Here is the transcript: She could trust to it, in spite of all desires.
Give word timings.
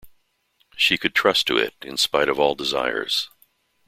She 0.75 0.97
could 0.97 1.13
trust 1.13 1.45
to 1.45 1.57
it, 1.59 1.75
in 1.83 1.95
spite 1.95 2.27
of 2.27 2.39
all 2.39 2.55
desires. 2.55 3.29